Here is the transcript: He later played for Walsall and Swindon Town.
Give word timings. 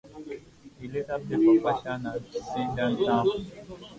He 0.79 0.87
later 0.87 1.19
played 1.19 1.45
for 1.45 1.61
Walsall 1.63 2.07
and 2.07 2.25
Swindon 2.33 3.05
Town. 3.05 3.27